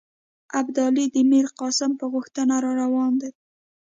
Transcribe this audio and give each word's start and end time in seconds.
ابدالي 0.59 1.05
د 1.15 1.17
میرقاسم 1.31 1.91
په 1.99 2.05
غوښتنه 2.13 2.55
را 2.63 2.71
روان 2.81 3.11
دی. 3.21 3.31